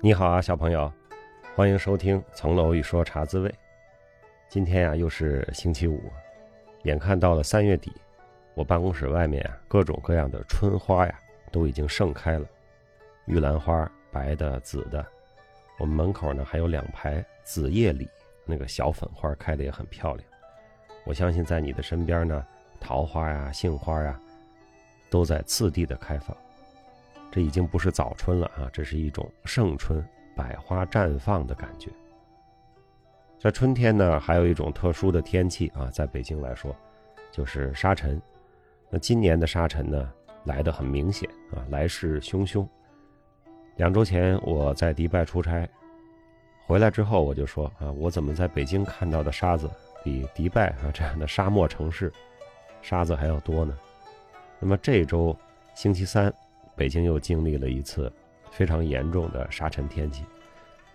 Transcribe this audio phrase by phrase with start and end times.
[0.00, 0.90] 你好啊，小朋友，
[1.56, 3.50] 欢迎收听《层楼一说茶滋味》。
[4.48, 6.00] 今天呀，又是星期五，
[6.84, 7.92] 眼看到了三月底，
[8.54, 11.18] 我办公室外面啊，各种各样的春花呀，
[11.50, 12.46] 都已经盛开了。
[13.26, 15.04] 玉兰花，白的、紫的。
[15.78, 18.08] 我们门口呢，还有两排紫叶李，
[18.44, 20.28] 那个小粉花开的也很漂亮。
[21.04, 22.44] 我相信在你的身边呢，
[22.80, 24.20] 桃花呀、杏花呀，
[25.08, 26.36] 都在次第的开放。
[27.30, 31.90] 这已经不是早春了啊，这是一种盛春，百花绽放的感觉。
[33.38, 36.74] 在春天呢，还有一种特殊的天气啊，在北京来说，
[37.30, 38.20] 就是沙尘。
[38.90, 40.12] 那今年的沙尘呢，
[40.44, 42.66] 来得很明显啊，来势汹汹。
[43.78, 45.66] 两周前我在迪拜出差，
[46.66, 49.70] 回来之后我就说啊，我怎么在北京看到的沙子
[50.02, 52.12] 比迪拜啊这样的沙漠城市
[52.82, 53.78] 沙子还要多呢？
[54.58, 55.34] 那么这周
[55.74, 56.32] 星期三。
[56.74, 58.12] 北京又经历了一次
[58.52, 60.24] 非常严重的沙尘天气。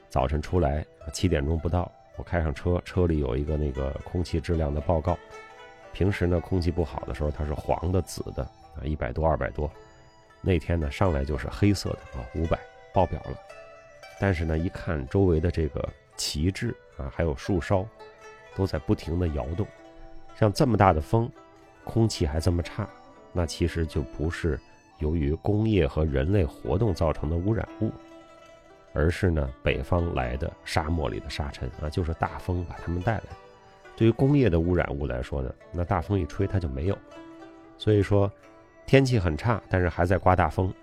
[0.07, 5.17] 早晨出来七点钟不到，我开上车，车里有一个那个空气质量的报告。
[5.91, 9.69] 平时呢，空气不好的时候它是黄的、紫的啊，一百多、二百多。
[10.41, 12.57] 那天呢，上来就是黑色的啊，五百
[12.93, 13.37] 爆表了。
[14.19, 17.85] 但是呢，一看周围的这个旗帜啊，还有树梢，
[18.55, 19.67] 都在不停的摇动。
[20.35, 21.29] 像这么大的风，
[21.83, 22.87] 空气还这么差，
[23.31, 24.59] 那其实就不是。
[24.99, 27.91] 由于工业和人类活动造成的污染物，
[28.93, 33.23] 而是呢北方来的沙漠里的沙尘啊，就是大风把它们带来。
[33.97, 36.97] 对于工业的污染物来说呢，那大风一吹它就没有。
[37.77, 38.31] 所以说
[38.85, 40.73] 天气很差，但是还在刮大风。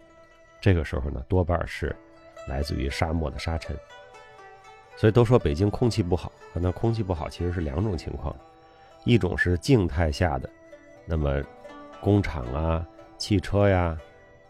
[0.61, 1.95] 这个时候呢，多半是
[2.47, 3.77] 来自于沙漠的沙尘。
[4.97, 8.37] 所以都说北京空气不好，那空气不好其实是两种情况，
[9.05, 10.51] 一种是静态下的，
[11.07, 11.43] 那么
[12.01, 12.87] 工厂啊、
[13.17, 13.99] 汽车呀。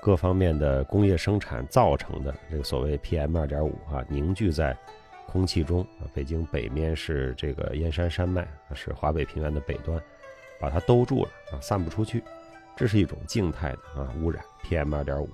[0.03, 4.75] 各方面的工业生产造成的这个所谓 PM 二点五啊，凝聚在
[5.27, 6.09] 空气中啊。
[6.15, 10.01] 北京北面是这个燕山山脉，是华北平原的北端，
[10.59, 12.25] 把它兜住了啊，散不出去。
[12.75, 15.29] 这是一种静态的啊污染 PM 二点五。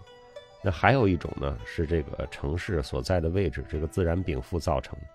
[0.66, 5.06] 那还有一种呢，是这个城市所在的位置，这个自然禀赋造成的，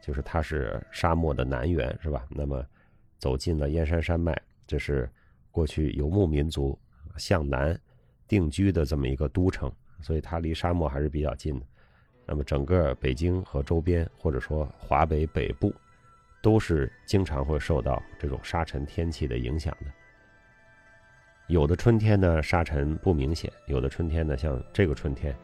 [0.00, 2.24] 就是它是沙漠的南缘，是吧？
[2.30, 2.64] 那么
[3.18, 4.34] 走进了燕山山脉，
[4.66, 5.06] 这是
[5.50, 6.78] 过去游牧民族
[7.18, 7.78] 向南。
[8.26, 9.70] 定居的这么一个都城，
[10.00, 11.66] 所以它离沙漠还是比较近的。
[12.24, 15.70] 那么整个北京和周边，或者说华北北部，
[16.42, 19.92] 都是经常会受到这种沙尘天气的影响的。
[21.48, 25.34] 有的春天呢，沙尘不明显；有的春天呢，像这个春天，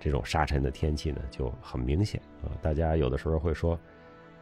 [0.00, 2.48] 这种沙尘的天气呢就很明显啊。
[2.62, 3.78] 大家有的时候会说，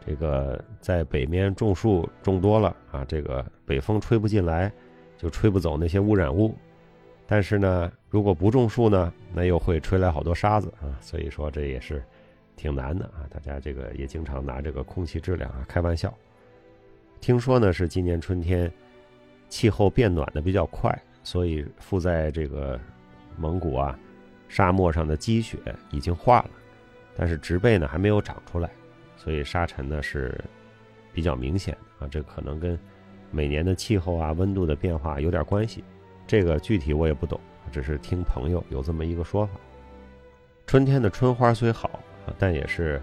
[0.07, 4.73] 这个在北面种树种多了啊，这个北风吹不进来，
[5.17, 6.55] 就吹不走那些污染物。
[7.27, 12.03] 但是呢，如果不种树呢，那又会吹来好多沙子啊，所以说这也是
[12.55, 13.27] 挺难的啊。
[13.29, 16.13] 大家这个也经常拿这个空气质量啊开玩笑。
[17.21, 18.73] 听说呢是今年春天
[19.51, 22.81] 气候变暖的比较快，所以附在这个
[23.37, 23.99] 蒙古啊
[24.49, 25.59] 沙漠上的积雪
[25.91, 26.51] 已经化了，
[27.15, 28.71] 但是植被呢还没有长出来，
[29.17, 30.43] 所以沙尘呢是
[31.13, 32.09] 比较明显啊。
[32.09, 32.79] 这可能跟
[33.31, 35.85] 每年的气候啊温度的变化有点关系。
[36.27, 37.41] 这个具体我也不懂，
[37.73, 39.53] 只是听朋友有这么一个说法。
[40.67, 41.89] 春天的春花虽好
[42.25, 43.03] 啊，但也是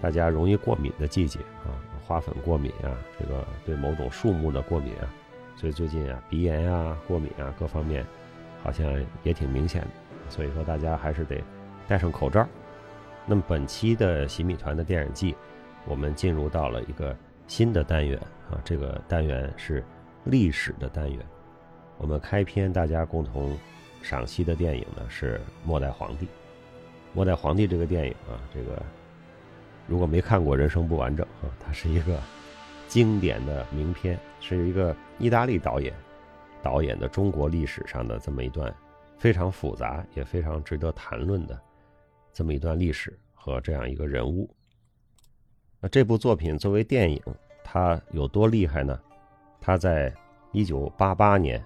[0.00, 1.74] 大家容易过敏的季节啊，
[2.06, 5.10] 花粉过敏啊，这个对某种树木的过敏啊，
[5.60, 8.06] 所以最近啊，鼻炎啊、过敏啊各方面
[8.62, 9.88] 好像也挺明显的。
[10.30, 11.42] 所以说大家还是得
[11.88, 12.46] 戴上口罩。
[13.26, 15.34] 那么本期的洗米团的电影季，
[15.84, 17.16] 我们进入到了一个
[17.48, 18.16] 新的单元
[18.50, 19.84] 啊，这个单元是
[20.24, 21.18] 历史的单元。
[21.96, 23.58] 我们开篇大家共同
[24.00, 26.26] 赏析的电影呢是《末代皇帝》。
[27.12, 28.80] 《末代皇帝》这个电影啊，这个
[29.88, 31.50] 如果没看过，人生不完整啊。
[31.58, 32.16] 它是一个
[32.88, 35.94] 经典的名片，是一个意大利导演
[36.62, 38.74] 导演的中国历史上的这么一段
[39.18, 41.60] 非常复杂也非常值得谈论的
[42.32, 44.48] 这么一段历史和这样一个人物。
[45.80, 47.22] 那这部作品作为电影，
[47.62, 48.98] 它有多厉害呢？
[49.60, 50.12] 它在
[50.52, 51.64] 一九八八年。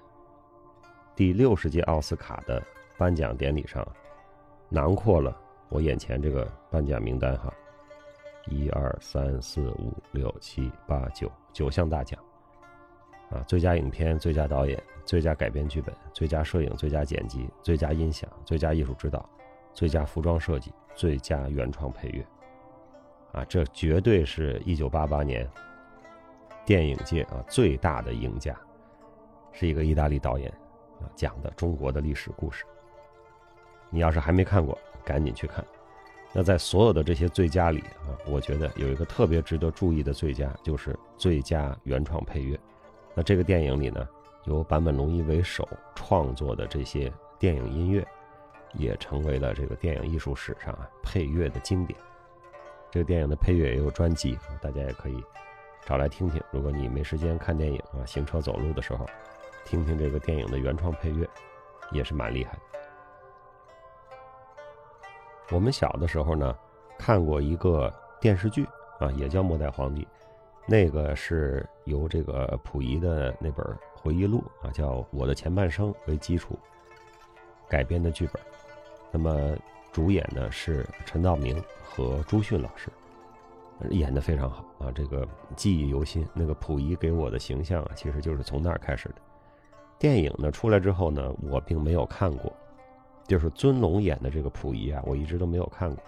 [1.15, 2.61] 第六十届奥斯卡的
[2.97, 3.87] 颁奖典礼上，
[4.67, 5.35] 囊括了
[5.69, 7.53] 我眼前这个颁奖名单哈，
[8.47, 12.19] 一二三四五六七八九九项大奖，
[13.31, 19.27] 啊，最佳影片、最佳导演、最佳改编剧本、最佳摄影、最佳剪辑、最佳音响、最佳艺术指导、
[19.73, 22.25] 最佳服装设计、最佳原创配乐，
[23.31, 25.49] 啊，这绝对是一九八八年
[26.65, 28.53] 电影界啊最大的赢家，
[29.53, 30.51] 是一个意大利导演
[31.01, 32.65] 啊讲的中国的历史故事。
[33.89, 35.63] 你要是还没看过，赶紧去看。
[36.35, 42.59] 那在所有的这些最佳里啊，我觉得有一个特别值得注意的最佳，就是最佳原创配乐。
[43.13, 44.07] 那这个电影里呢，
[44.45, 48.03] 由坂本龙一为首创作的这些电影音乐，
[48.73, 51.97] 也成为了这个电影艺术史上啊配乐的经典。
[52.89, 55.23] 这个电影的配乐也有专辑，大家也可以
[55.85, 56.41] 找来听听。
[56.51, 59.05] 如果你没时间看电影啊，行车走路的时候，
[59.65, 61.29] 听听这个电影的原创配乐，
[61.91, 62.59] 也是蛮厉害的。
[65.51, 66.55] 我们小的时候呢，
[66.97, 68.65] 看过一个电视剧
[68.99, 70.01] 啊，也叫《末代皇帝》，
[70.67, 76.57] 那个是由这个溥仪的那本回忆录啊，叫《我的前半生》为基础
[77.67, 78.41] 改编的剧本。
[79.11, 79.55] 那么
[79.91, 81.61] 主演呢是陈道明。
[81.95, 82.89] 和朱迅老师
[83.91, 86.27] 演的非常好啊，这个记忆犹新。
[86.33, 89.15] 那个溥仪给我的形象啊，其实就是从那儿开始的。
[89.99, 92.51] 电影呢出来之后呢，我并没有看过，
[93.27, 96.03] 就是尊龙演的这个溥仪啊，我一直都没有看过。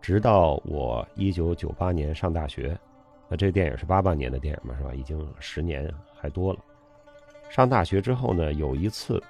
[0.00, 2.78] 直到我一九九八年上大学，
[3.28, 4.94] 那这电影是八八年的电影嘛，是吧？
[4.94, 6.58] 已经十年还多了。
[7.50, 9.22] 上大学之后呢，有一次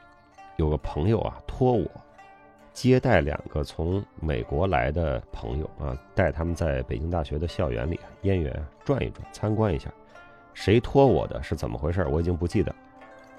[0.57, 1.89] 有个朋友啊托我。
[2.73, 8.55] 接待两个从美国来的朋友啊，带他们在北京大学的校园里燕园
[8.85, 9.91] 转一转，参观一下。
[10.53, 12.07] 谁托我的是怎么回事？
[12.11, 12.75] 我已经不记得，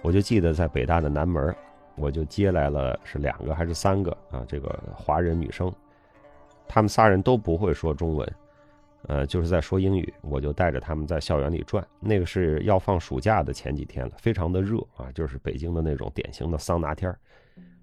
[0.01, 1.55] 我就记得在北大的南门，
[1.97, 4.45] 我就接来了是两个还是三个啊？
[4.47, 5.73] 这个华人女生，
[6.67, 8.33] 他们仨人都不会说中文，
[9.07, 10.13] 呃，就是在说英语。
[10.21, 11.85] 我就带着他们在校园里转。
[11.99, 17.17] 那个是要放暑假的前几天了，非常的热啊，就是北京的那种典型的桑拿天儿。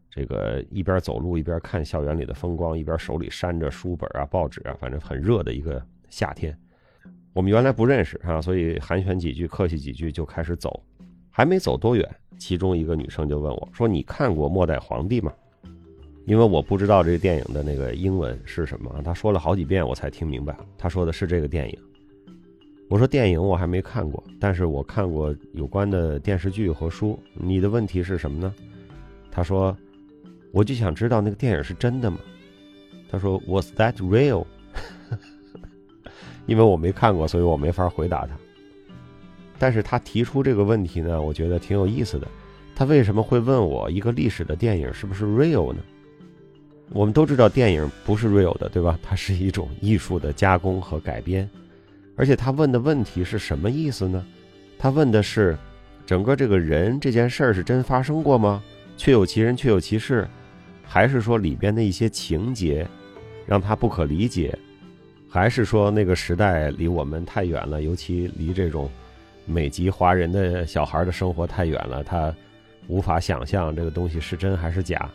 [0.08, 6.56] 这个一边走路一边看校园里的风光，一边手里扇着书本啊、报纸啊，反正很热的一个夏天。
[7.32, 10.80] 我们原来不认识啊，所以寒暄几句、客气几句就开始走。
[11.36, 12.08] 还没走多远，
[12.38, 15.32] 其中一个女生就问我说：“你看过《末代皇帝》吗？”
[16.26, 20.56] 因为我不知道这个电影的那个英文是什么，她说了好几遍我才听明白。
[20.78, 21.76] 她说的是这个电影。
[22.88, 27.18] 我说电影我还没看过，但是我看过有关的电视剧和书。
[27.32, 28.54] 你的问题是什么呢？
[29.28, 29.76] 她说。
[30.52, 32.18] 我就想知道那个电影是真的吗？
[33.10, 34.46] 他说：“Was that real？”
[36.46, 38.38] 因为我没看过，所以我没法回答他。
[39.64, 42.28] 但是他提出这个问题呢，我觉得挺有意思的。
[42.76, 45.80] 他为什么会问我一个历史的电影是不是 real 呢？
[46.90, 48.98] 我们都知道电影不是 real 的，对吧？
[49.02, 51.48] 它是一种艺术的加工和改编。
[52.14, 54.22] 而且他问的问题是什么意思呢？
[54.78, 55.56] 他问的是，
[56.04, 58.62] 整个这个人这件事儿是真发生过吗？
[58.98, 60.28] 确有其人，确有其事。
[60.82, 62.86] 还是说里边的一些情节
[63.46, 64.54] 让他不可理解，
[65.26, 68.90] 还是说那个时代离我们太远了，尤其离这种
[69.46, 72.34] 美籍华人的小孩的生活太远了，他
[72.86, 75.10] 无法想象这个东西是真还是假。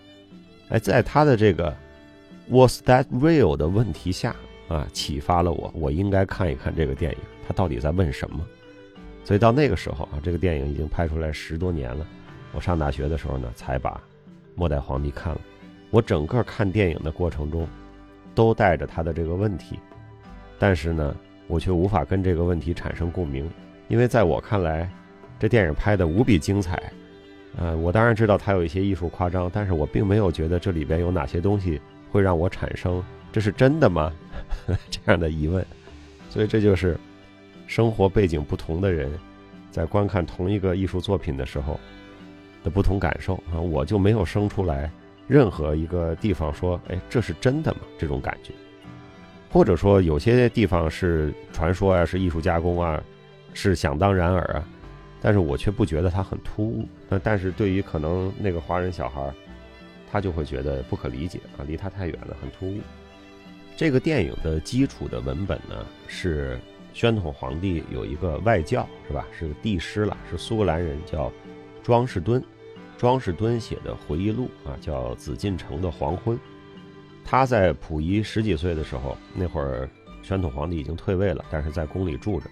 [0.69, 1.75] 哎，在他的这个
[2.49, 4.35] “Was that real” 的问题下
[4.67, 7.17] 啊，启发了我，我应该看一看这个电影，
[7.47, 8.45] 他到底在问什么。
[9.25, 12.05] 所以到那个时候啊，这个电影已经拍出来十多年了，
[12.53, 13.91] 我上大学的时候呢，才把
[14.55, 15.41] 《末代皇帝》看了。
[15.91, 17.67] 我整个看电影的过程中，
[18.35, 19.79] 都带着他的这个问题，
[20.59, 21.15] 但是呢，
[21.47, 23.49] 我却无法跟这个问题产生共鸣，
[23.89, 24.89] 因为在我看来，
[25.37, 26.81] 这电影拍的无比精彩，
[27.57, 31.81] 呃，我当然知道它有一些艺术夸张，但是我并没有觉得这里边有哪些东西
[32.11, 34.13] 会让我产生这是真的吗
[34.89, 35.65] 这样的疑问，
[36.29, 36.97] 所以这就是
[37.67, 39.11] 生活背景不同的人
[39.71, 41.79] 在观看同一个艺术作品的时候
[42.63, 44.89] 的不同感受啊，我就没有生出来。
[45.27, 47.81] 任何一个地方说，哎，这是真的吗？
[47.99, 48.51] 这种感觉，
[49.51, 52.99] 或者说有些地方是传说啊，是艺术加工啊，
[53.53, 54.63] 是想当然耳啊，
[55.21, 56.87] 但是我却不觉得它很突兀。
[57.07, 59.33] 那但是对于可能那个华人小孩，
[60.11, 62.79] 他就会觉得不可理解啊，离他太远了，很突兀。
[63.77, 66.59] 这个电影的基础的文本呢，是
[66.93, 69.25] 宣统皇帝有一个外教，是吧？
[69.31, 71.31] 是个帝师了，是苏格兰人，叫
[71.83, 72.43] 庄士敦。
[72.97, 76.35] 庄士敦写的回忆录啊，叫《紫禁城的黄昏》。
[77.23, 79.89] 他在溥仪十几岁的时候，那会儿
[80.23, 82.49] 宣统皇帝已经退位了，但是在宫里住着。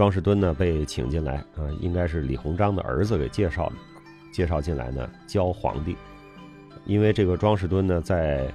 [0.00, 3.74] 庄士敦呢被请进来啊，应该是李鸿章的儿子给介绍的，
[4.32, 5.94] 介绍进来呢教皇帝。
[6.86, 8.50] 因为这个庄士敦呢在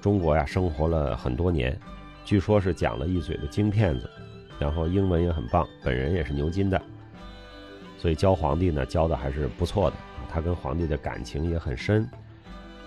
[0.00, 1.78] 中国呀生活了很多年，
[2.24, 4.10] 据说是讲了一嘴的京片子，
[4.58, 6.82] 然后英文也很棒，本人也是牛津的。
[7.96, 9.96] 所以教皇帝呢教的还是不错的，
[10.28, 12.04] 他跟皇帝的感情也很深。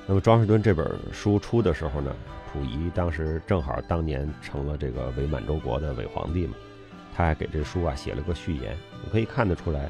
[0.05, 2.13] 那么庄士敦这本书出的时候呢，
[2.51, 6.55] 溥仪当时正好当年成了这个伪满洲国的伪皇帝嘛，
[7.15, 9.89] 他还给这书啊写了个序言，你可以看得出来，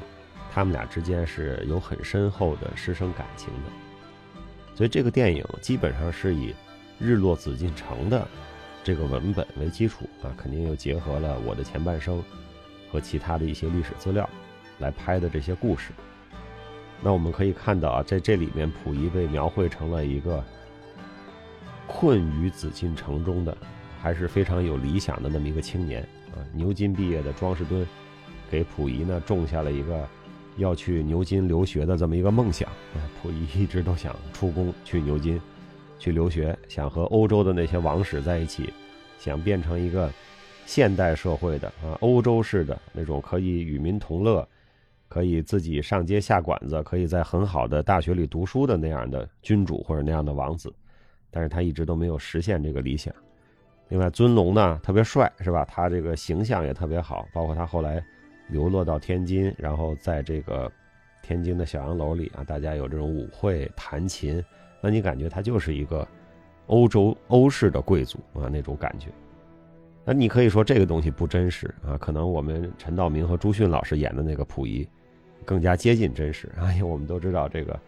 [0.54, 4.76] 他们俩之间是有很深厚的师生感情的。
[4.76, 6.52] 所以这个电影基本上是以
[7.00, 8.28] 《日落紫禁城》的
[8.84, 12.24] 这个文本为基础啊，肯定又结合了我的前半生
[12.92, 14.30] 和其他的一些历史资料
[14.78, 15.92] 来拍的这些故事。
[17.02, 20.44] 那我们可以看到啊，在这里面，溥仪被描绘成了一个
[21.88, 23.58] 困于紫禁城中的，
[24.02, 26.08] 还是非常有理想的那么一个青年。
[26.36, 27.86] 啊牛津毕业的庄士敦，
[28.52, 30.08] 给溥仪呢种下了一个
[30.58, 33.02] 要去牛津留学的这么一个梦想啊。
[33.22, 35.42] 溥仪一直都想出宫去牛津
[35.98, 38.72] 去留学，想和欧洲的那些王室在一起，
[39.18, 40.12] 想变成一个
[40.66, 44.48] 现代社会的啊欧洲式的那种可以与民同乐。
[45.08, 50.74] 可以自己上街下馆子，可以在很好的大学里读书的那样的君主或者那样的王子，
[51.30, 53.14] 但是他一直都没有实现这个理想。
[53.90, 55.64] 另外，尊龙呢特别帅，是吧？
[55.66, 58.04] 他这个形象也特别好，包括他后来
[58.48, 60.72] 流落到天津，然后在这个
[61.22, 64.44] 天津的小洋楼里啊，大家有这种舞会、弹琴，
[64.82, 66.08] 那你感觉他就是一个
[66.68, 69.08] 欧洲欧式的贵族啊那种感觉。
[70.04, 71.98] 那你可以说这个东西不真实啊？
[71.98, 74.88] 可能我们陈道明和朱迅老师演的那个溥仪，
[75.44, 76.74] 更加接近真实啊！
[76.78, 77.80] 因为我们都知道，这个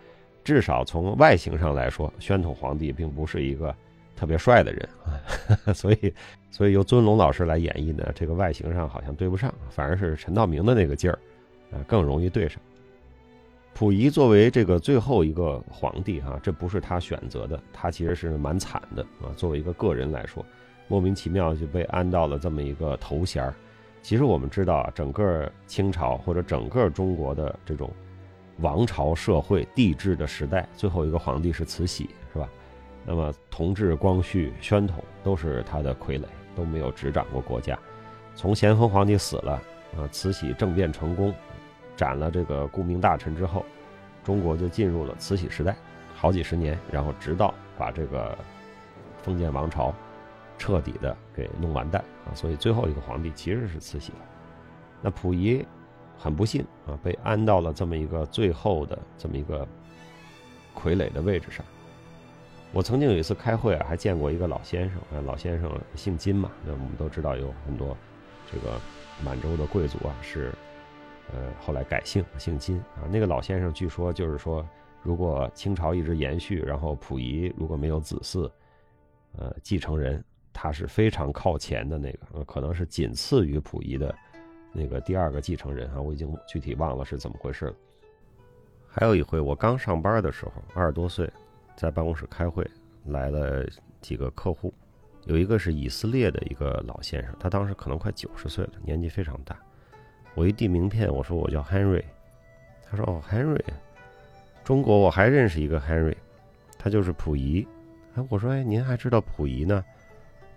[0.44, 3.76] 至少从外形上来说，宣统皇帝并不是一个
[4.18, 4.90] 特别帅的人
[5.66, 6.14] 啊， 所以，
[6.52, 11.18] 所以由尊龙老师来演绎呢，这个外形上好像对不上，反而是陈道明的那个劲儿
[11.72, 12.60] 啊更容易对上。
[13.74, 19.32] 溥仪作为这个最后一个皇帝哈，这不是他选择的，他其实是蛮惨的啊。
[19.38, 20.46] 作为一个个人来说。
[20.90, 23.54] 莫名其妙就被安到了这么一个头衔儿。
[24.02, 27.92] 其实我们知道啊，整个清朝或者整个中国的这种
[28.60, 32.10] 王朝社会帝制的时代，最后一个皇帝是慈禧，
[33.08, 37.80] 那么同治、光绪、宣统都是他的傀儡，都没有执掌过国家。
[38.36, 39.54] 从咸丰皇帝死了
[39.98, 41.34] 啊，慈禧政变成功，
[41.96, 43.66] 斩了这个顾命大臣之后，
[44.24, 45.76] 中国就进入了慈禧时代，
[46.14, 48.38] 好几十年，然后直到把这个
[49.24, 49.94] 封建王朝。
[50.60, 52.34] 彻底的给弄完蛋啊！
[52.34, 54.12] 所以最后一个皇帝其实是慈禧。
[55.04, 55.64] 那溥仪
[56.18, 59.68] 很不幸啊，被安到了这么一个最后的这么一个
[60.76, 61.64] 傀儡的位置上。
[62.74, 66.52] 我曾经有一次开会啊，还见过一个老先生啊，老先生姓金嘛。
[66.66, 67.96] 那我们都知道有很多
[68.52, 68.80] 这个
[69.24, 70.54] 满洲的贵族啊，是
[71.34, 73.08] 呃后来改姓姓金啊。
[73.10, 74.68] 那个老先生据说就是说，
[75.02, 78.50] 如果清朝一直延续，然后溥仪如果没有子嗣，
[79.38, 80.24] 呃继承人。
[80.60, 84.16] 他是非常靠前的那个，呃，可能是仅次于溥仪的
[84.74, 87.76] 那个第二个继承人啊，我已经具体忘了是怎么回事了。
[88.88, 91.32] 还有一回，我刚上班的时候，二十多岁，
[91.78, 92.68] 在办公室开会，
[93.06, 93.64] 来了
[94.02, 94.74] 几个客户，
[95.26, 99.56] 有一个是以色列的一个老先生，他当时可能快九十岁了，年纪非常大。
[100.34, 102.04] 我一递名片，我说我叫 Henry，
[102.90, 103.64] 他说哦，Henry，
[104.64, 106.16] 中国我还认识一个 Henry，
[106.80, 107.66] 他就是溥仪。
[108.16, 109.86] 哎，我说哎，您还知道溥仪呢？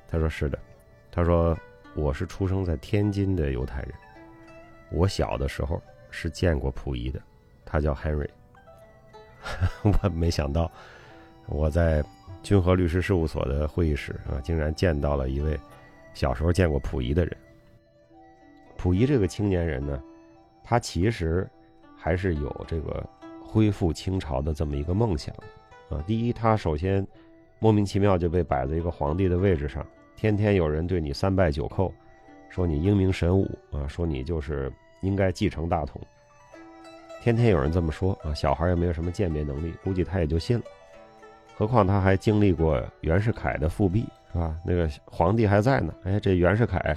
[0.08, 0.58] 他说是的，
[1.12, 1.56] 他说
[1.94, 3.92] 我是出生在天津的犹太人，
[4.90, 7.20] 我小的时候是见过溥仪的，
[7.64, 8.28] 他叫 Henry。
[9.82, 10.70] 我没想到
[11.50, 12.02] 我在
[12.42, 15.58] 君和律师事务所的会议室啊，竟然见到了一位
[16.14, 17.36] 小时候见过溥仪的人。
[18.78, 20.02] 溥仪这个青年人呢，
[20.64, 21.46] 他其实
[21.96, 23.04] 还是有这个
[23.44, 25.34] 恢复清朝的这么一个梦想
[25.90, 26.02] 啊。
[26.06, 27.06] 第一，他首先
[27.58, 29.86] 莫名其妙就被摆在一个皇帝的位置上。
[30.16, 31.92] 天天有人对你三拜九叩，
[32.48, 36.00] 说你英明神武啊，说你就是应该继承大统。
[37.20, 40.64] 天天有人这么说啊，小孩也没有什么鉴别能力，估计他也就信了。
[41.60, 44.56] 何况他还经历过袁世凯的复辟，是吧？
[44.64, 46.96] 那个皇帝还在呢，哎，这袁世凯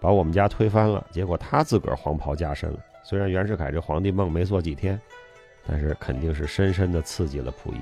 [0.00, 2.78] 把我们家推翻了，结果他自个儿黄袍加身了。
[3.02, 4.98] 虽然袁世凯这皇帝梦没做几天，
[5.66, 7.80] 但是肯定是深深的刺激了溥仪。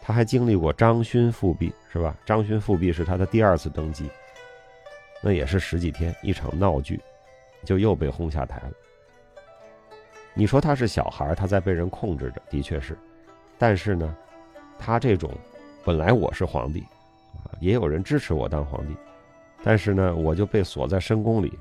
[0.00, 2.16] 他还经历过张勋复辟，是吧？
[2.24, 4.08] 张勋复辟是他的第二次登基，
[5.22, 6.98] 那也是十几天一场闹剧，
[7.66, 8.72] 就又被轰下台了。
[10.32, 12.96] 你说他是小孩，他在被人控制着，的确是。
[13.62, 14.12] 但是呢，
[14.76, 15.30] 他这种
[15.84, 16.80] 本来我是皇帝，
[17.44, 18.96] 啊，也有人支持我当皇帝，
[19.62, 21.56] 但是呢，我就被锁在深宫里。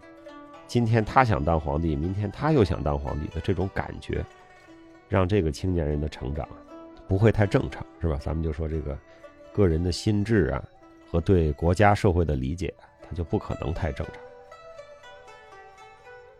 [0.65, 4.25] 今天他想当皇帝，明天他又想当皇帝的这种感觉，
[5.09, 6.49] 让这个青年人的成长。
[7.07, 8.17] 不会太正常，是吧？
[8.19, 8.97] 咱们就说这个
[9.53, 10.63] 个人的心智啊，
[11.07, 12.73] 和对国家社会的理解，
[13.07, 14.15] 他就不可能太正常。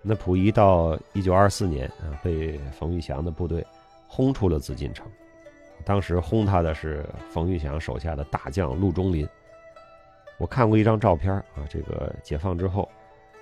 [0.02, 3.64] 那溥仪到一九二四年啊，被冯玉祥的部队
[4.08, 5.06] 轰出了紫禁城，
[5.86, 9.28] 当时轰他的是冯玉祥手下的大将陆中林。
[10.38, 12.90] 我看过一张照片啊，这个解放之后，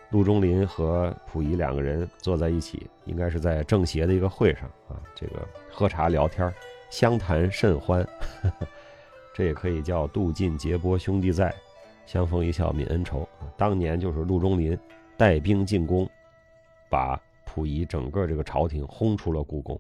[0.10, 6.54] 陆中林和溥仪两个人坐在一起，应该是在政协的一个会上啊，这个喝茶聊天，
[6.90, 8.06] 相谈甚欢。
[9.34, 11.54] 这也可以叫渡尽劫波兄弟在，
[12.06, 13.26] 相逢一笑泯恩仇。
[13.56, 14.78] 当年就是陆中林
[15.16, 16.10] 带兵进宫，
[16.90, 19.80] 把溥仪整个这个朝廷轰出了故宫，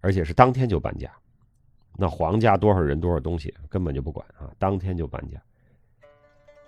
[0.00, 1.08] 而且是当天就搬家。
[2.00, 5.36] 那皇家多少人多少东西根本就不管啊，当天就搬家。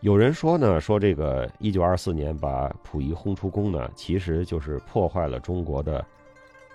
[0.00, 6.04] 有人说呢，说这个一九二四年把溥仪轰出宫呢，其实就是破坏了中国的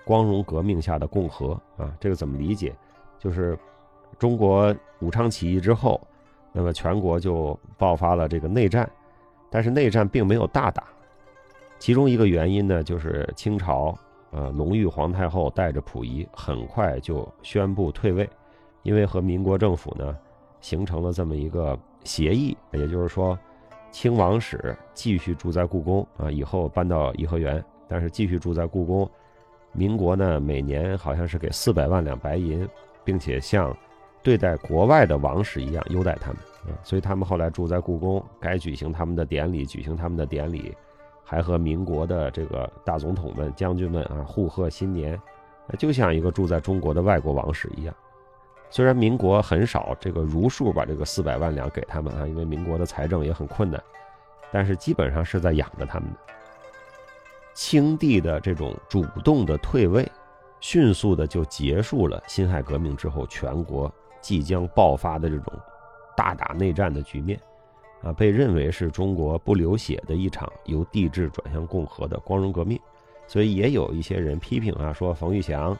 [0.06, 1.94] 光荣革命下的共和啊。
[2.00, 2.74] 这个怎么理解？
[3.18, 3.58] 就是
[4.18, 6.00] 中国武昌起义之后，
[6.50, 8.90] 那么全国就爆发了这个内战，
[9.50, 10.84] 但是内战并没有大打。
[11.78, 13.94] 其中一个原因呢，就是清朝
[14.30, 18.26] 呃隆裕皇太后带着溥仪很快就宣布退位，
[18.86, 20.16] 因为和民国政府呢
[20.60, 21.78] 形成了这么一个。
[22.06, 23.36] 协议，也就是说，
[23.90, 29.10] 清王室继续住在故宫啊，以后搬到颐和园，但是继续住在故宫。
[29.72, 32.64] 民国呢，每年好像是给四百万两白银，
[33.02, 33.76] 并且像
[34.22, 36.36] 对待国外的王室一样优待他们
[36.68, 40.72] 啊，所以他们后来住在故宫，该举行他们的典礼，举行他们的典礼，
[41.24, 45.20] 还和民国的这个大总统们、将军们啊互贺新年，
[45.76, 47.92] 就像一个住在中国的外国王室一样。
[48.68, 53.82] 虽然民国很少这个如数把这个四百万两给他们啊，因为民国的财政也很困难，
[54.52, 56.18] 但是基本上是在养着他们的。
[57.54, 60.06] 清帝的这种主动的退位，
[60.60, 65.52] 迅速的就结束了辛亥革命之后全国即将爆发的这种
[66.14, 67.40] 大打内战的局面，
[68.02, 72.78] 啊，被认为是中国不流血的一场由帝制转向共和的光荣革命，
[73.26, 75.74] 所以也有一些人批评啊，说冯玉祥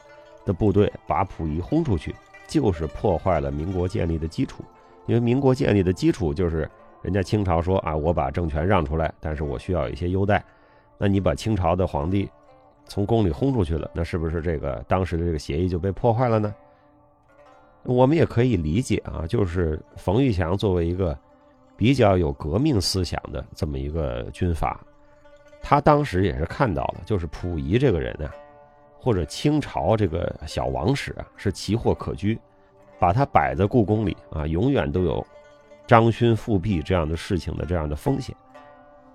[0.46, 2.14] 的部队把溥仪轰出去。
[2.46, 4.62] 就是破坏了民国建立的基础，
[5.06, 6.68] 因为民国建立的基础就是
[7.02, 10.44] 人家清朝说啊，我把政权让出来，但是我需要一些优待，
[10.98, 12.28] 那你把清朝的皇帝
[12.84, 16.54] 从宫里轰出去了，那是不是这个当时的这个协议就被破坏了呢？
[17.82, 21.16] 我们也可以理解啊，就是冯玉祥作为一个
[21.76, 24.80] 比较有革命思想的这么一个军阀，
[25.62, 28.28] 他当时也是看到了，就是溥仪这个人呢。
[28.98, 32.38] 或者清朝这个小王室啊，是奇货可居，
[32.98, 35.24] 把它摆在故宫里啊，永远都有
[35.86, 38.34] 张勋复辟这样的事情的这样的风险。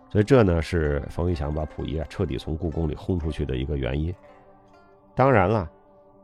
[0.10, 4.14] 所以这呢是冯玉祥把溥仪啊彻底从故宫里轰出去的一个原因。
[5.16, 5.70] 当然了，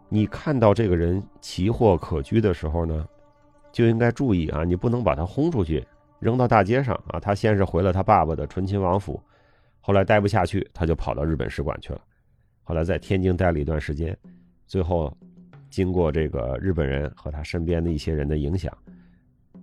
[0.09, 3.05] 你看到这个人奇货可居的时候呢，
[3.71, 5.85] 就应该注意啊，你不能把他轰出去，
[6.19, 7.19] 扔到大街上啊。
[7.19, 9.21] 他先是回了他爸爸的醇亲王府，
[9.81, 12.01] 后来待不下去，他就跑到日本使馆去了。
[12.67, 14.15] 后来在天津待了一段时间，
[14.65, 15.15] 最后
[15.69, 18.77] 经过这个日本人和他身边的一些人的影响，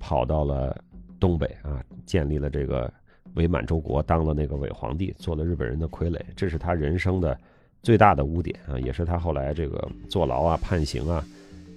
[0.01, 0.75] 跑到了
[1.21, 2.91] 东北啊，建立了这个
[3.35, 6.19] 伪满洲国，当了那个伪皇帝，做了日本人的傀儡。
[6.35, 7.39] 这是他人生的
[7.83, 11.23] 最大的污点啊，也是他后来这个坐牢啊、判刑啊，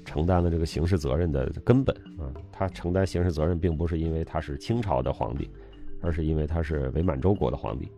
[0.05, 2.31] 承担了这个刑事责任的根本啊。
[2.53, 5.49] 他承担刑事责任，并不是因为他是清朝的皇帝，
[6.01, 7.91] 而是因为他是伪满洲国的皇帝。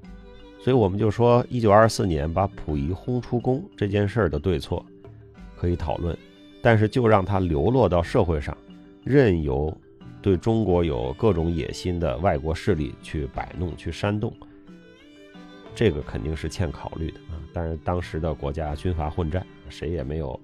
[0.61, 4.85] 所以我们就说，一九二四年把溥仪轰出宫这件事儿的对错，
[5.55, 6.15] 可以讨论，
[6.61, 8.55] 但是就让他流落到社会上，
[9.05, 9.75] 任由
[10.21, 14.33] 对中国有各种野心的外国势力去摆弄、去煽动，
[15.73, 17.39] 这个肯定是欠考虑的啊。
[17.53, 20.37] 但是当时的国家军阀混战，谁也没有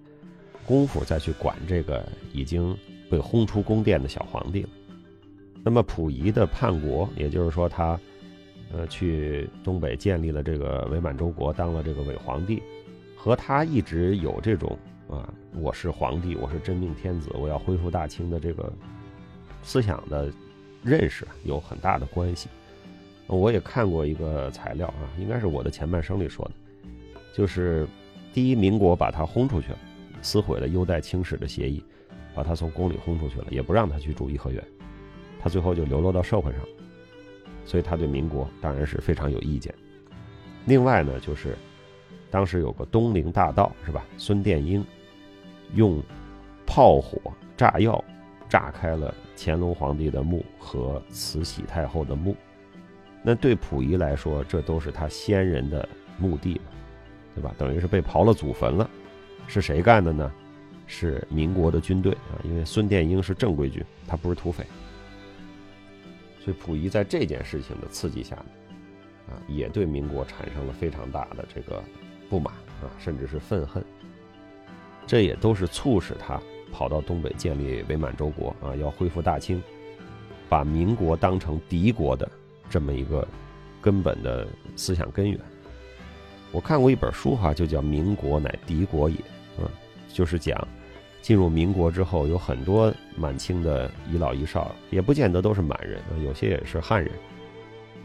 [0.65, 2.75] 功夫再去管这个已经
[3.09, 4.69] 被轰出宫殿的小皇帝了。
[5.61, 7.99] 那么溥仪的叛国，也就是说他。
[8.73, 12.61] 呃，去东北建立了这个伪满洲国，当了这个伪皇帝，
[13.15, 18.71] 和他一直有这种啊，我是皇帝，我是真命天子，我要恢复大清的这个
[19.61, 20.31] 思想的
[20.83, 22.49] 认识有很大的关系。
[23.27, 26.51] 我也看过一个材料啊，应该是我的前半生里说的，
[27.33, 27.87] 就是
[28.33, 29.79] 第一民国把他轰出去了，
[30.21, 31.83] 撕毁了优待清史的协议，
[32.33, 34.63] 把他从宫里轰出去了，也不让他去住颐和园，
[35.39, 36.61] 他最后就流落到社会上。
[37.65, 39.73] 所以他对民国当然是非常有意见。
[40.65, 41.57] 另外呢，就是
[42.31, 44.05] 当时有个东陵大盗是吧？
[44.17, 44.85] 孙殿英
[45.73, 46.01] 用
[46.65, 47.19] 炮火
[47.57, 48.03] 炸药
[48.47, 52.35] 炸开了乾隆皇帝的墓和慈禧太后的墓。
[53.23, 56.61] 那对溥仪来说，这都是他先人的墓地，
[57.33, 57.53] 对吧？
[57.57, 58.89] 等于是被刨了祖坟了。
[59.47, 60.31] 是谁干的呢？
[60.87, 64.63] 是民国的军队啊，因为孙殿英是正规军，他不是土匪。
[66.45, 68.35] 所以溥仪在这件事情的刺激下，
[69.27, 71.83] 啊，也对民国产生了非常大的这个
[72.29, 72.53] 不满
[72.83, 73.83] 啊，甚至是愤恨。
[75.07, 76.39] 这也都是促使他
[76.71, 79.59] 跑到东北建立伪满洲国啊，要恢复大清，
[80.47, 82.29] 把民国当成敌国的
[82.69, 83.27] 这么一个
[83.81, 85.39] 根本的思想根源。
[86.51, 89.15] 我看过一本书哈，就叫《民国乃敌国也》，
[89.63, 89.69] 啊，
[90.13, 90.55] 就是讲
[91.25, 97.11] 进入民国之后，有很多满清的遗老遗少，也不见得都是满人，有些也是汉人。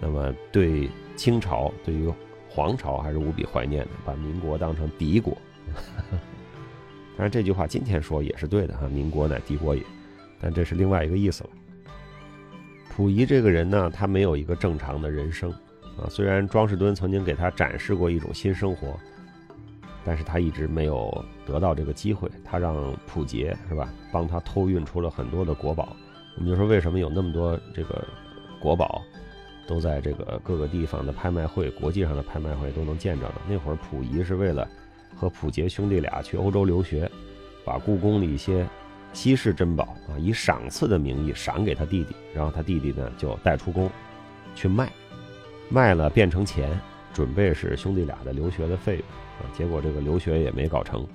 [0.01, 2.11] 那么对清朝，对于
[2.49, 5.37] 皇朝还是无比怀念的，把民国当成敌国。
[7.15, 9.83] 当然这句话今天说也是对的哈，民国乃敌国也，
[10.41, 11.51] 但这是另外一个意思了。
[12.89, 15.51] 溥仪这个人呢，他没有一个正常的人生
[15.99, 16.09] 啊。
[16.09, 18.99] 虽然庄士敦曾经给他展示过一种新生活，
[20.05, 22.31] 但是他一直没有得到这个机会。
[22.45, 25.97] 他让溥杰是吧，帮他偷运出了很多的国宝。
[26.37, 28.07] 我们就说为什么有那么多这个
[28.61, 29.03] 国宝？
[29.69, 33.35] 都在这个各个地方的拍卖会、国际上的拍卖会都能见着呢。
[33.49, 34.69] 那会儿溥仪是为了
[35.15, 37.09] 和溥杰兄弟俩去欧洲留学，
[37.65, 38.67] 把故宫的一些
[39.13, 43.89] 稀世珍宝啊，以赏赐的名义赏给他弟弟，然后他弟弟呢就带出宫
[44.57, 44.91] 去卖，
[45.69, 46.77] 卖了变成钱，
[47.13, 49.03] 准备是兄弟俩的留学的费用
[49.41, 49.51] 啊。
[49.53, 51.07] 结果这个留学也没搞成，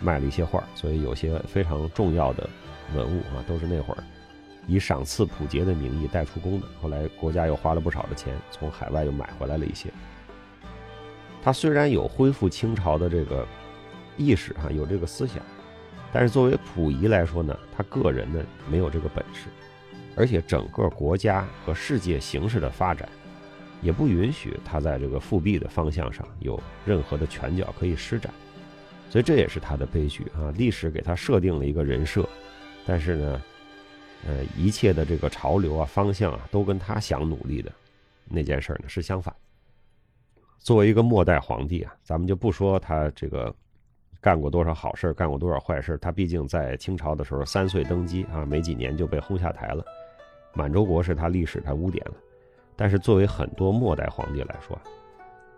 [0.00, 2.48] 卖了一些画，所以有些非常重要的
[2.94, 4.02] 文物啊，都是那会儿。
[4.68, 9.90] 以赏赐溥杰的名义带出宫的，后来国家又花了不少的钱，从海外又买回来了一些。
[11.42, 13.44] 他虽然有恢复清朝的这个
[14.16, 15.42] 意识哈，有这个思想，
[16.12, 18.40] 但是作为溥仪来说呢，他个人呢
[18.70, 19.48] 没有这个本事，
[20.14, 23.08] 而且整个国家和世界形势的发展
[23.82, 28.32] 也不允许他在这个复辟的方向上有任何的拳脚可以施展，
[29.10, 30.50] 所以这也是他的悲剧啊。
[30.56, 32.26] 历史给他设定了一个人设，
[32.86, 33.42] 但是呢。
[34.24, 37.72] 呃，一切的这个潮流啊、方向啊，都跟他想努力的
[38.28, 39.34] 那件事呢是相反。
[40.60, 43.52] 作为一个末代皇帝啊，咱们就不说他这个
[44.20, 49.84] 干过多少好事干过多少坏事他毕竟在清朝的时候三岁登基啊，没几年就被轰下台了。
[50.54, 52.14] 满洲国是他历史他污点了。
[52.76, 54.78] 但是作为很多末代皇帝来说，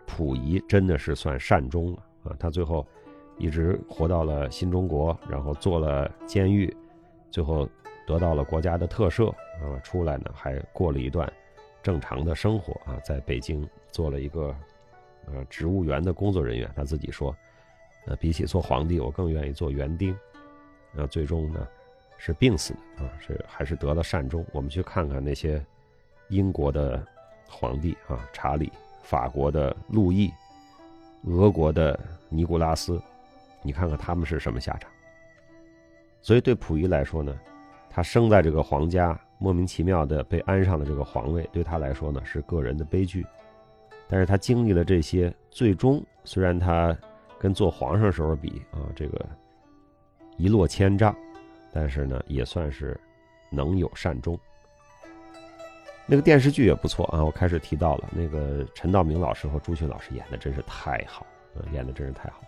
[0.07, 2.37] 溥仪真的是算善终了啊。
[2.39, 2.87] 他最后
[3.39, 6.75] 一直活到了新中国，然后做了监狱，
[7.31, 7.69] 最后。
[8.07, 11.33] 得到了国家的特赦啊，出来呢还过了一段
[11.83, 14.55] 正常的生活啊，在北京做了一个
[15.25, 16.71] 呃植物园的工作人员。
[16.77, 17.35] 他自己说，
[18.05, 20.15] 呃，比起做皇帝，我更愿意做园丁。
[20.93, 21.67] 那最终呢
[22.19, 24.45] 是病死的啊，是还是得了善终。
[24.53, 25.65] 我们去看看那些
[26.35, 27.01] 英国的
[27.49, 30.33] 皇帝啊，查理，法国的路易，
[31.27, 33.01] 俄国的尼古拉斯，
[33.63, 34.91] 你看看他们是什么下场。
[36.21, 37.33] 所以对溥仪来说呢。
[37.97, 43.25] 他生在这个皇家，莫名其妙的被安上了这个皇位，对他来说呢是个人的悲剧。
[44.09, 46.99] 但是他经历了这些，最终虽然他
[47.39, 49.25] 跟做皇上时候比啊，这个
[50.37, 51.15] 一落千丈，
[51.73, 53.01] 但是呢也算是
[53.49, 54.37] 能有善终。
[56.07, 61.27] 那个电视剧也不错啊，我开始提到了那个陈道明老师和朱迅老师演的真是太好，
[61.73, 62.43] 演的真是太好。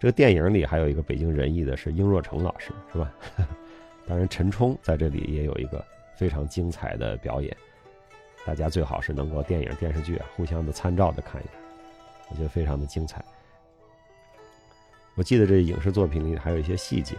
[0.00, 3.12] 这个电影里还有一个北京人艺的是英若诚老师，是吧？
[4.06, 5.84] 当然，陈冲在这里也有一个
[6.16, 7.56] 非常精彩的表演，
[8.44, 11.60] 大家最好是能够电影、电视剧啊互相的参照的看一看，
[12.30, 13.24] 我觉得非常的精彩。
[15.14, 17.16] 我记得这影视作品里还有一些细节，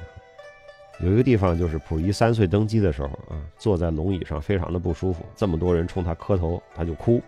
[1.01, 7.21] 有一个地方就是溥仪三岁登基的时候啊，坐在龙椅上非常的不舒服，这么多人冲他磕头，他就哭，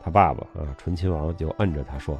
[0.00, 2.16] 他爸爸啊醇亲王就摁着他说：“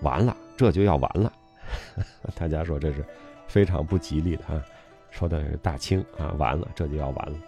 [0.00, 1.32] 完了，这就要完了。
[2.34, 3.04] ”大家说这是
[3.46, 4.64] 非常不吉利的啊。
[5.10, 7.38] 说的是大清啊，完了，这就要完了。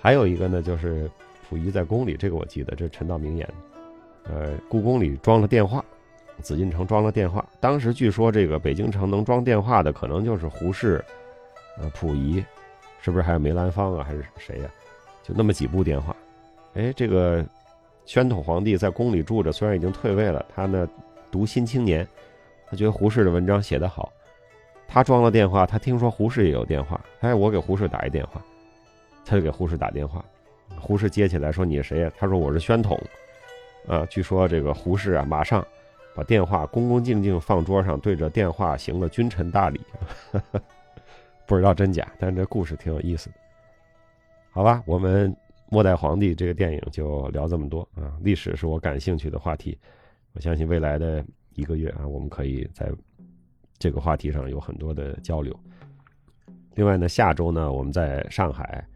[0.00, 1.10] 还有一个呢，就是
[1.48, 4.32] 溥仪在宫里，这个我记得，这是陈道明演的。
[4.32, 5.84] 呃，故宫里装了电话，
[6.40, 7.44] 紫禁城装了电话。
[7.60, 11.04] 当时据说这个北京城能装电话的，可能就是胡适、
[11.78, 12.44] 呃溥仪，
[13.00, 14.70] 是不是还有梅兰芳啊，还是谁呀？
[15.22, 16.16] 就那么几部电话。
[16.74, 17.44] 哎，这个
[18.06, 20.88] 宣统皇帝在宫里住着，虽然已经退位了，他呢
[21.30, 22.04] 读《新青年》，
[22.68, 24.10] 他觉得胡适的文章写得好。
[24.88, 28.42] 他装了电话，他听说胡适也有电话，哎，我给胡适打一电话，
[29.24, 30.24] 他就给胡适打电话，
[30.80, 33.00] 胡适接起来说：“你是谁呀？”他说：“我是宣统。”
[33.88, 35.66] 啊，据说这个胡适啊，马上
[36.14, 39.80] 把电话恭恭敬敬放桌上，对着电话行了君臣大礼。
[41.46, 43.36] 不知道真假，但这故事挺有意思的。
[44.50, 45.34] 好吧，我们
[45.68, 48.16] 末代皇帝这个电影就聊这么多啊。
[48.20, 49.78] 历史是我感兴趣的话题，
[50.32, 52.90] 我相信未来的一个月啊，我们可以在。
[53.82, 55.58] 这个话题上有很多的交流。
[56.74, 58.86] 另外呢，下周呢，我们在上海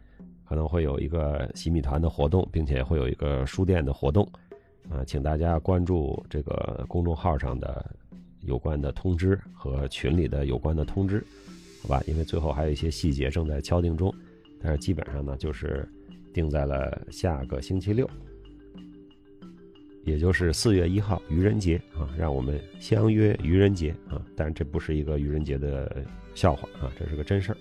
[0.46, 4.30] 可能会有一个洗米团的活动，并且会有一个书店的活动，
[4.90, 7.84] 啊，请大家关注这个公众号上的
[8.42, 11.24] 有关的通知和群里的有关的通知。
[11.82, 12.02] 好吧？
[12.06, 14.10] 因为最后还有一些细节正在敲定中，
[14.58, 15.86] 但是基本上呢，就是
[16.32, 18.08] 定在了下个星期六，
[20.02, 24.24] 也就是四月一号愚人节啊，让我们相约愚人节啊！
[24.34, 26.02] 但这不是一个愚人节的
[26.34, 27.58] 笑话啊，这是个真事儿。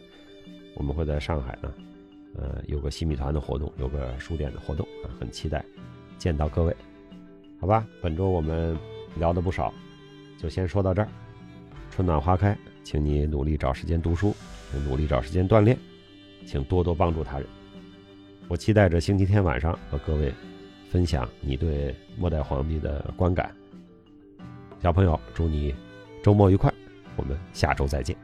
[0.76, 1.74] 我们会在上海呢，
[2.36, 5.66] 呃，有个西米团的活动，有个书店的活动啊，很期待
[6.18, 6.74] 见到各位，
[7.64, 7.88] 好吧？
[8.02, 8.78] 本周我们
[9.16, 9.74] 聊的不少，
[10.38, 11.08] 就先说到这儿。
[11.90, 14.36] 春暖花开，请你努力找时间读书，
[14.86, 15.78] 努力找时间锻炼，
[16.46, 17.48] 请多多帮助他人。
[18.50, 20.34] 我期待着星期天晚上和各位
[20.90, 23.50] 分享你对末代皇帝的观感。
[24.82, 25.74] 小朋友，祝你
[26.22, 26.70] 周末愉快，
[27.16, 28.23] 我们下周再见。